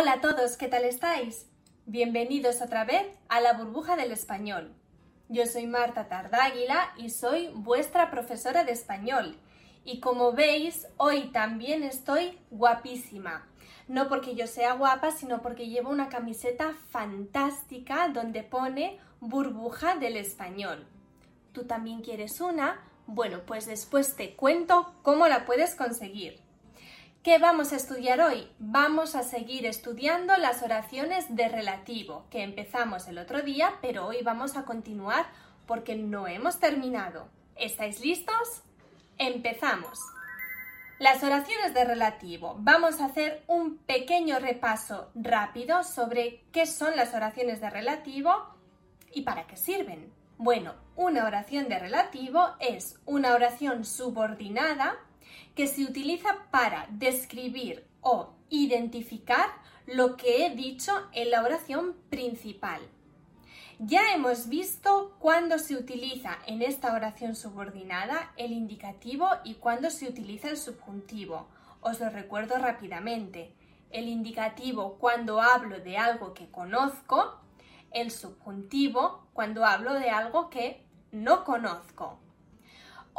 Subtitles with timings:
[0.00, 1.48] Hola a todos, ¿qué tal estáis?
[1.84, 4.72] Bienvenidos otra vez a la burbuja del español.
[5.28, 9.36] Yo soy Marta Tardáguila y soy vuestra profesora de español.
[9.84, 13.48] Y como veis, hoy también estoy guapísima.
[13.88, 20.16] No porque yo sea guapa, sino porque llevo una camiseta fantástica donde pone burbuja del
[20.16, 20.86] español.
[21.50, 22.80] ¿Tú también quieres una?
[23.08, 26.47] Bueno, pues después te cuento cómo la puedes conseguir.
[27.28, 28.48] ¿Qué vamos a estudiar hoy?
[28.58, 34.22] Vamos a seguir estudiando las oraciones de relativo, que empezamos el otro día, pero hoy
[34.22, 35.26] vamos a continuar
[35.66, 37.28] porque no hemos terminado.
[37.54, 38.62] ¿Estáis listos?
[39.18, 39.98] Empezamos.
[40.98, 42.56] Las oraciones de relativo.
[42.60, 48.32] Vamos a hacer un pequeño repaso rápido sobre qué son las oraciones de relativo
[49.12, 50.10] y para qué sirven.
[50.38, 54.96] Bueno, una oración de relativo es una oración subordinada
[55.54, 59.50] que se utiliza para describir o identificar
[59.86, 62.80] lo que he dicho en la oración principal.
[63.80, 70.08] Ya hemos visto cuándo se utiliza en esta oración subordinada el indicativo y cuándo se
[70.08, 71.46] utiliza el subjuntivo.
[71.80, 73.54] Os lo recuerdo rápidamente.
[73.90, 77.38] El indicativo cuando hablo de algo que conozco,
[77.92, 82.18] el subjuntivo cuando hablo de algo que no conozco.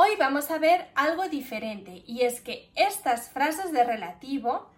[0.00, 4.70] Hoy vamos a ver algo diferente y es que estas frases de relativo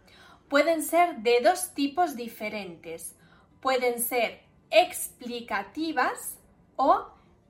[0.48, 3.16] pueden ser de dos tipos diferentes.
[3.60, 4.40] Pueden ser
[4.70, 6.38] explicativas
[6.77, 7.04] o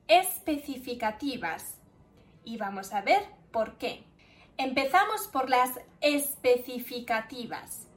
[0.09, 1.77] especificativas.
[2.43, 4.03] Y vamos a ver por qué.
[4.57, 7.87] Empezamos por las especificativas.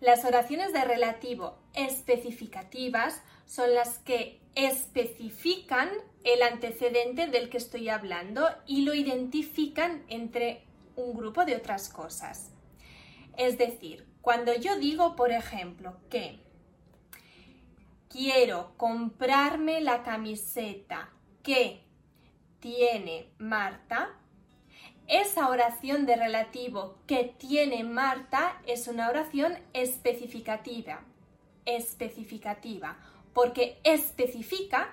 [0.00, 5.90] Las oraciones de relativo especificativas son las que especifican
[6.24, 12.52] el antecedente del que estoy hablando y lo identifican entre un grupo de otras cosas.
[13.36, 16.40] Es decir, cuando yo digo, por ejemplo, que
[18.08, 21.10] quiero comprarme la camiseta
[21.42, 21.84] que
[22.60, 24.17] tiene Marta,
[25.08, 31.00] esa oración de relativo que tiene Marta es una oración especificativa.
[31.64, 32.96] Especificativa
[33.38, 34.88] porque especifica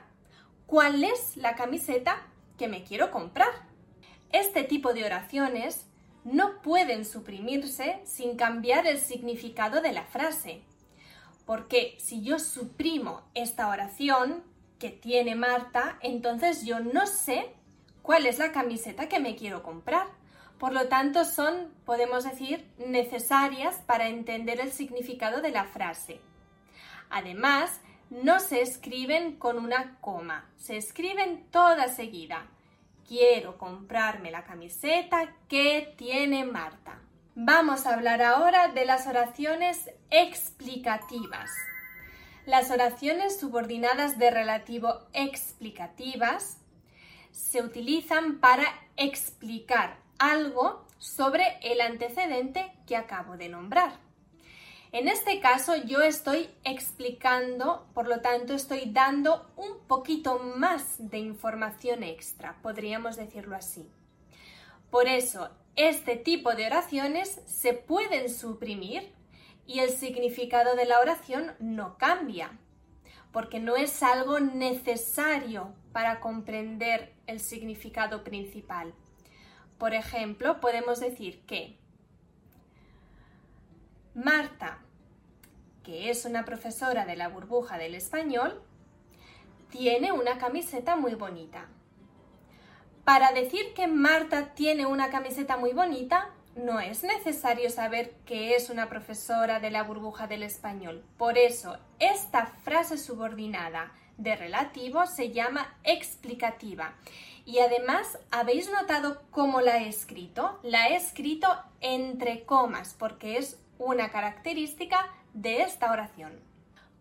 [0.67, 2.27] cuál es la camiseta
[2.59, 3.49] que me quiero comprar.
[4.31, 5.87] Este tipo de oraciones
[6.23, 10.61] no pueden suprimirse sin cambiar el significado de la frase.
[11.47, 14.43] Porque si yo suprimo esta oración
[14.77, 17.51] que tiene Marta, entonces yo no sé
[18.05, 20.07] cuál es la camiseta que me quiero comprar.
[20.59, 26.21] Por lo tanto, son, podemos decir, necesarias para entender el significado de la frase.
[27.09, 32.45] Además, no se escriben con una coma, se escriben toda seguida.
[33.07, 36.99] Quiero comprarme la camiseta que tiene Marta.
[37.33, 41.49] Vamos a hablar ahora de las oraciones explicativas.
[42.45, 46.59] Las oraciones subordinadas de relativo explicativas
[47.35, 48.63] se utilizan para
[48.95, 53.99] explicar algo sobre el antecedente que acabo de nombrar.
[54.93, 61.17] En este caso yo estoy explicando, por lo tanto estoy dando un poquito más de
[61.17, 63.91] información extra, podríamos decirlo así.
[64.89, 69.11] Por eso, este tipo de oraciones se pueden suprimir
[69.67, 72.57] y el significado de la oración no cambia,
[73.35, 78.95] porque no es algo necesario para comprender el significado principal.
[79.77, 81.77] Por ejemplo, podemos decir que
[84.13, 84.79] Marta
[85.85, 88.59] que es una profesora de la burbuja del español,
[89.69, 91.67] tiene una camiseta muy bonita.
[93.03, 98.69] Para decir que Marta tiene una camiseta muy bonita, no es necesario saber que es
[98.69, 101.03] una profesora de la burbuja del español.
[101.17, 106.95] Por eso, esta frase subordinada de relativo se llama explicativa.
[107.45, 110.59] Y además, ¿habéis notado cómo la he escrito?
[110.63, 111.47] La he escrito
[111.81, 116.39] entre comas porque es una característica de esta oración.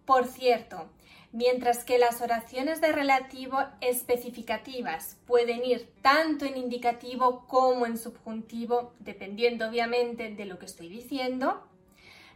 [0.05, 0.91] Por cierto,
[1.35, 8.95] mientras que las oraciones de relativo especificativas pueden ir tanto en indicativo como en subjuntivo,
[9.01, 11.67] dependiendo obviamente de lo que estoy diciendo,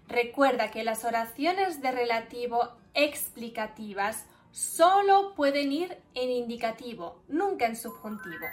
[0.09, 8.47] recuerda que las oraciones de relativo explicativas solo pueden ir en indicativo, nunca en subjuntivo.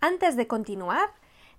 [0.00, 1.10] Antes de continuar,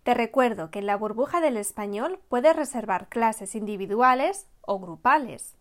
[0.01, 5.55] te recuerdo que en la burbuja del español puedes reservar clases individuales o grupales.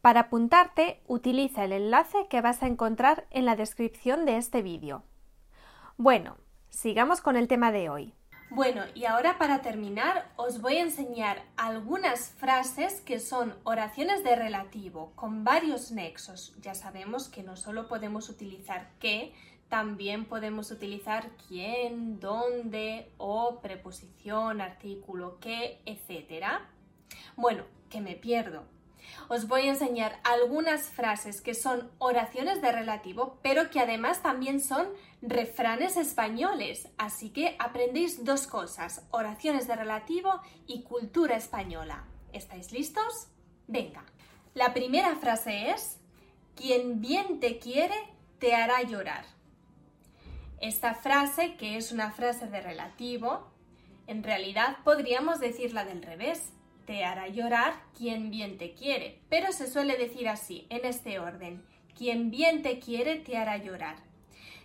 [0.00, 5.02] Para apuntarte, utiliza el enlace que vas a encontrar en la descripción de este vídeo.
[5.96, 6.36] Bueno,
[6.70, 8.14] sigamos con el tema de hoy.
[8.50, 14.36] Bueno, y ahora para terminar os voy a enseñar algunas frases que son oraciones de
[14.36, 16.54] relativo con varios nexos.
[16.62, 19.34] Ya sabemos que no solo podemos utilizar que,
[19.68, 26.46] también podemos utilizar quién, dónde o preposición, artículo, qué, etc.
[27.36, 28.64] Bueno, que me pierdo.
[29.28, 34.60] Os voy a enseñar algunas frases que son oraciones de relativo, pero que además también
[34.60, 34.88] son
[35.22, 36.88] refranes españoles.
[36.98, 42.04] Así que aprendéis dos cosas, oraciones de relativo y cultura española.
[42.32, 43.28] ¿Estáis listos?
[43.66, 44.04] Venga.
[44.54, 45.98] La primera frase es,
[46.56, 47.94] quien bien te quiere,
[48.38, 49.24] te hará llorar.
[50.60, 53.46] Esta frase, que es una frase de relativo,
[54.08, 56.52] en realidad podríamos decirla del revés.
[56.88, 61.62] Te hará llorar quien bien te quiere, pero se suele decir así, en este orden.
[61.94, 63.96] Quien bien te quiere te hará llorar.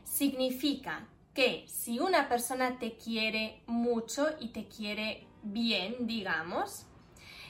[0.05, 6.85] Significa que si una persona te quiere mucho y te quiere bien, digamos,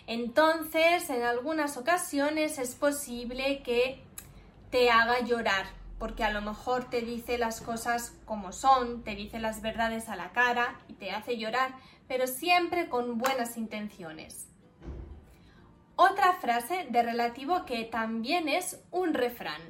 [0.08, 4.02] entonces en algunas ocasiones es posible que
[4.72, 5.68] te haga llorar
[6.00, 10.16] porque a lo mejor te dice las cosas como son, te dice las verdades a
[10.16, 11.76] la cara y te hace llorar,
[12.08, 14.50] pero siempre con buenas intenciones.
[15.96, 19.62] Otra frase de relativo que también es un refrán.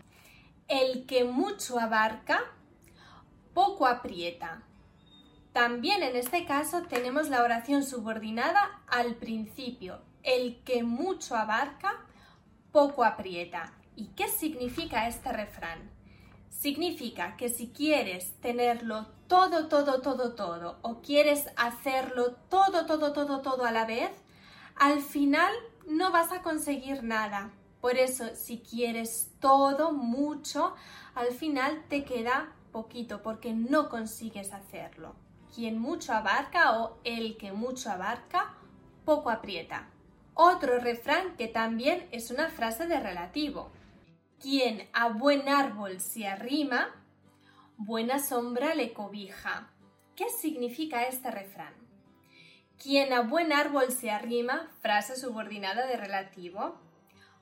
[0.70, 2.40] El que mucho abarca,
[3.54, 4.64] poco aprieta.
[5.52, 10.00] También en este caso tenemos la oración subordinada al principio.
[10.24, 12.06] El que mucho abarca,
[12.72, 13.74] poco aprieta.
[13.96, 15.92] ¿Y qué significa este refrán?
[16.50, 23.42] Significa que si quieres tenerlo todo, todo, todo, todo, o quieres hacerlo todo, todo, todo,
[23.42, 24.12] todo a la vez,
[24.76, 25.52] al final
[25.88, 27.52] no vas a conseguir nada.
[27.82, 30.74] Por eso, si quieres todo, mucho,
[31.16, 35.16] al final te queda poquito porque no consigues hacerlo.
[35.54, 38.56] Quien mucho abarca o el que mucho abarca,
[39.06, 39.90] poco aprieta.
[40.34, 43.70] Otro refrán que también es una frase de relativo.
[44.40, 46.90] Quien a buen árbol se arrima,
[47.78, 49.70] buena sombra le cobija.
[50.16, 51.83] ¿Qué significa este refrán?
[52.82, 56.80] Quien a buen árbol se arrima, frase subordinada de relativo.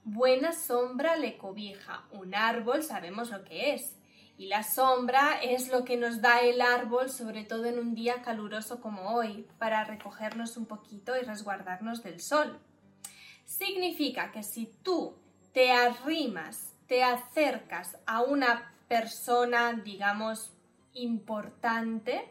[0.04, 2.06] Buena sombra le cobija.
[2.12, 3.95] Un árbol sabemos lo que es.
[4.38, 8.22] Y la sombra es lo que nos da el árbol, sobre todo en un día
[8.24, 12.60] caluroso como hoy, para recogernos un poquito y resguardarnos del sol.
[13.45, 15.16] Significa que si tú
[15.54, 20.51] te arrimas te acercas a una persona, digamos,
[20.94, 22.30] importante,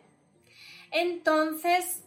[0.91, 2.05] entonces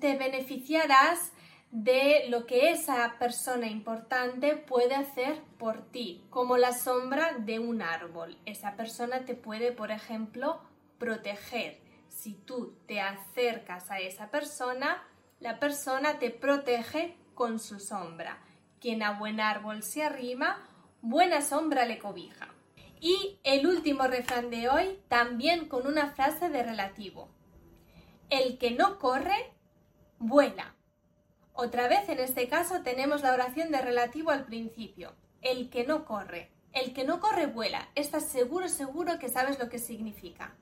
[0.00, 1.32] te beneficiarás
[1.70, 7.82] de lo que esa persona importante puede hacer por ti, como la sombra de un
[7.82, 8.38] árbol.
[8.46, 10.60] Esa persona te puede, por ejemplo,
[10.98, 11.80] proteger.
[12.08, 15.02] Si tú te acercas a esa persona,
[15.40, 18.42] la persona te protege con su sombra.
[18.80, 20.66] Quien a buen árbol se arrima,
[21.02, 22.48] buena sombra le cobija.
[23.00, 27.28] Y el último refrán de hoy, también con una frase de relativo.
[28.30, 29.52] El que no corre,
[30.18, 30.74] vuela.
[31.52, 35.14] Otra vez en este caso tenemos la oración de relativo al principio.
[35.40, 36.50] El que no corre.
[36.72, 37.88] El que no corre, vuela.
[37.94, 40.54] Estás seguro, seguro que sabes lo que significa.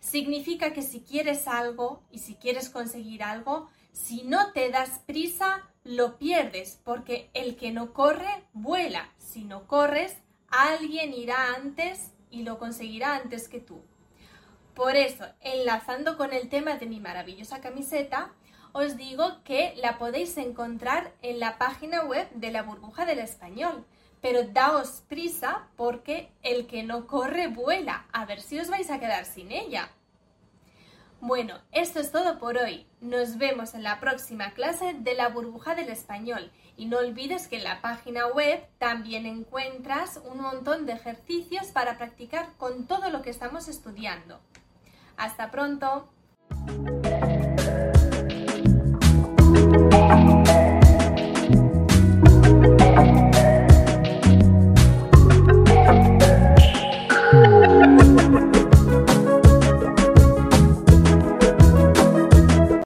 [0.00, 5.70] Significa que si quieres algo y si quieres conseguir algo, si no te das prisa,
[5.84, 9.12] lo pierdes, porque el que no corre, vuela.
[9.18, 10.16] Si no corres,
[10.48, 13.82] alguien irá antes y lo conseguirá antes que tú.
[14.74, 18.32] Por eso, enlazando con el tema de mi maravillosa camiseta,
[18.74, 23.86] os digo que la podéis encontrar en la página web de la burbuja del español.
[24.20, 28.06] Pero daos prisa porque el que no corre vuela.
[28.12, 29.90] A ver si os vais a quedar sin ella.
[31.20, 32.84] Bueno, esto es todo por hoy.
[33.00, 36.50] Nos vemos en la próxima clase de la burbuja del español.
[36.76, 41.96] Y no olvides que en la página web también encuentras un montón de ejercicios para
[41.96, 44.40] practicar con todo lo que estamos estudiando.
[45.16, 46.08] Hasta pronto.